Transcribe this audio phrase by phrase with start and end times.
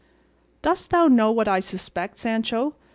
[0.63, 2.73] "Dost thou know what I suspect, Sancho?"